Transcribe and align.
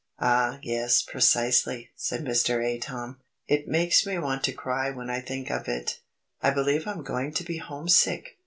"Ah, 0.19 0.57
yes, 0.63 1.03
precisely," 1.03 1.91
said 1.95 2.25
Mr. 2.25 2.57
Atom. 2.75 3.19
"It 3.47 3.67
makes 3.67 4.03
me 4.03 4.17
want 4.17 4.43
to 4.45 4.51
cry 4.51 4.89
when 4.89 5.11
I 5.11 5.21
think 5.21 5.51
of 5.51 5.67
it. 5.67 5.99
I 6.41 6.49
believe 6.49 6.87
I'm 6.87 7.03
going 7.03 7.33
to 7.35 7.43
be 7.43 7.57
homesick!" 7.57 8.39